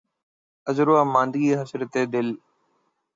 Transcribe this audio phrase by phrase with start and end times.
[0.67, 2.27] عذر واماندگی، اے حسرتِ دل!